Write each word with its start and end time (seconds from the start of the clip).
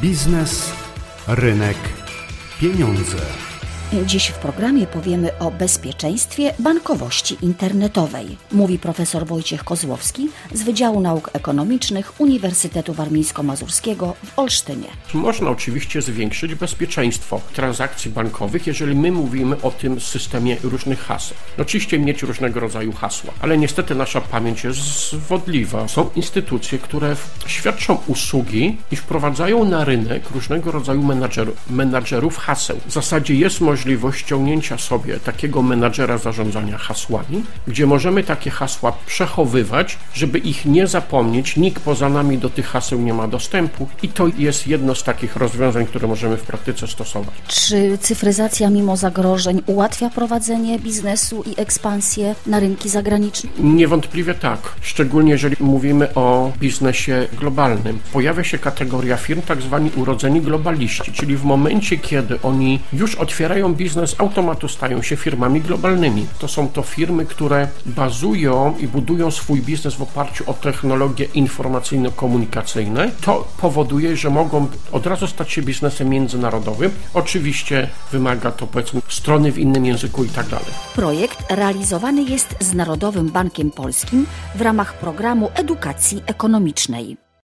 Biznes, 0.00 0.72
rynek, 1.26 1.76
pieniądze. 2.60 3.18
Dziś 3.92 4.28
w 4.28 4.38
programie 4.38 4.86
powiemy 4.86 5.38
o 5.38 5.50
bezpieczeństwie 5.50 6.54
bankowości 6.58 7.36
internetowej. 7.42 8.36
Mówi 8.52 8.78
profesor 8.78 9.26
Wojciech 9.26 9.64
Kozłowski 9.64 10.28
z 10.52 10.62
Wydziału 10.62 11.00
Nauk 11.00 11.30
Ekonomicznych 11.32 12.20
Uniwersytetu 12.20 12.94
Warmińsko-Mazurskiego 12.94 14.12
w 14.24 14.38
Olsztynie. 14.38 14.86
Można 15.14 15.50
oczywiście 15.50 16.02
zwiększyć 16.02 16.54
bezpieczeństwo 16.54 17.40
transakcji 17.54 18.10
bankowych, 18.10 18.66
jeżeli 18.66 18.96
my 18.96 19.12
mówimy 19.12 19.62
o 19.62 19.70
tym 19.70 20.00
systemie 20.00 20.56
różnych 20.62 21.00
haseł. 21.00 21.36
Oczywiście 21.58 21.98
mieć 21.98 22.22
różnego 22.22 22.60
rodzaju 22.60 22.92
hasła, 22.92 23.32
ale 23.40 23.58
niestety 23.58 23.94
nasza 23.94 24.20
pamięć 24.20 24.64
jest 24.64 25.10
zwodliwa. 25.10 25.88
Są 25.88 26.10
instytucje, 26.16 26.78
które 26.78 27.16
świadczą 27.46 27.98
usługi 28.06 28.76
i 28.92 28.96
wprowadzają 28.96 29.64
na 29.64 29.84
rynek 29.84 30.30
różnego 30.30 30.72
rodzaju 30.72 31.02
menadżerów, 31.02 31.70
menadżerów 31.70 32.36
haseł. 32.38 32.80
W 32.86 32.92
zasadzie 32.92 33.34
jest 33.34 33.60
możliwość 33.60 33.77
możliwość 33.78 34.20
ściągnięcia 34.20 34.78
sobie 34.78 35.20
takiego 35.20 35.62
menadżera 35.62 36.18
zarządzania 36.18 36.78
hasłami, 36.78 37.44
gdzie 37.66 37.86
możemy 37.86 38.24
takie 38.24 38.50
hasła 38.50 38.92
przechowywać, 39.06 39.98
żeby 40.14 40.38
ich 40.38 40.66
nie 40.66 40.86
zapomnieć. 40.86 41.56
Nikt 41.56 41.82
poza 41.82 42.08
nami 42.08 42.38
do 42.38 42.50
tych 42.50 42.66
haseł 42.66 43.00
nie 43.00 43.14
ma 43.14 43.28
dostępu 43.28 43.88
i 44.02 44.08
to 44.08 44.26
jest 44.38 44.66
jedno 44.66 44.94
z 44.94 45.02
takich 45.04 45.36
rozwiązań, 45.36 45.86
które 45.86 46.08
możemy 46.08 46.36
w 46.36 46.42
praktyce 46.42 46.86
stosować. 46.86 47.34
Czy 47.48 47.98
cyfryzacja 47.98 48.70
mimo 48.70 48.96
zagrożeń 48.96 49.62
ułatwia 49.66 50.10
prowadzenie 50.10 50.78
biznesu 50.78 51.42
i 51.46 51.60
ekspansję 51.60 52.34
na 52.46 52.60
rynki 52.60 52.88
zagraniczne? 52.88 53.50
Niewątpliwie 53.58 54.34
tak, 54.34 54.60
szczególnie 54.80 55.30
jeżeli 55.32 55.56
mówimy 55.60 56.14
o 56.14 56.52
biznesie 56.58 57.28
globalnym. 57.40 57.98
Pojawia 58.12 58.44
się 58.44 58.58
kategoria 58.58 59.16
firm 59.16 59.42
tak 59.42 59.62
zwani 59.62 59.90
urodzeni 59.96 60.40
globaliści, 60.40 61.12
czyli 61.12 61.36
w 61.36 61.44
momencie, 61.44 61.96
kiedy 61.98 62.40
oni 62.42 62.80
już 62.92 63.14
otwierają 63.14 63.67
biznes, 63.74 64.14
automatu 64.18 64.68
stają 64.68 65.02
się 65.02 65.16
firmami 65.16 65.60
globalnymi. 65.60 66.26
To 66.38 66.48
są 66.48 66.68
to 66.68 66.82
firmy, 66.82 67.26
które 67.26 67.68
bazują 67.86 68.74
i 68.78 68.88
budują 68.88 69.30
swój 69.30 69.60
biznes 69.60 69.94
w 69.94 70.02
oparciu 70.02 70.50
o 70.50 70.54
technologie 70.54 71.26
informacyjno-komunikacyjne. 71.34 73.10
To 73.20 73.48
powoduje, 73.60 74.16
że 74.16 74.30
mogą 74.30 74.66
od 74.92 75.06
razu 75.06 75.26
stać 75.26 75.52
się 75.52 75.62
biznesem 75.62 76.08
międzynarodowym. 76.08 76.90
Oczywiście 77.14 77.88
wymaga 78.12 78.50
to 78.52 78.66
powiedzmy 78.66 79.00
strony 79.08 79.52
w 79.52 79.58
innym 79.58 79.86
języku 79.86 80.24
i 80.24 80.28
tak 80.28 80.48
dalej. 80.48 80.66
Projekt 80.94 81.38
realizowany 81.50 82.22
jest 82.22 82.54
z 82.60 82.74
Narodowym 82.74 83.28
Bankiem 83.28 83.70
Polskim 83.70 84.26
w 84.54 84.60
ramach 84.60 84.98
programu 84.98 85.50
edukacji 85.54 86.22
ekonomicznej. 86.26 87.27